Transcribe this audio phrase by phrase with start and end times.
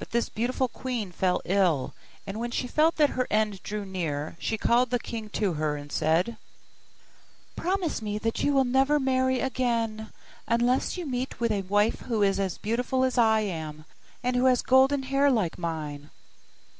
[0.00, 1.94] But this beautiful queen fell ill,
[2.26, 5.76] and when she felt that her end drew near she called the king to her
[5.76, 6.36] and said,
[7.54, 10.10] 'Promise me that you will never marry again,
[10.48, 13.84] unless you meet with a wife who is as beautiful as I am,
[14.20, 16.10] and who has golden hair like mine.